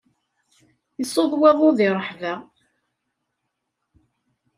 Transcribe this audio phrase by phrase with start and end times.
[1.01, 2.33] Isuḍ waḍu di ṛṛeḥba.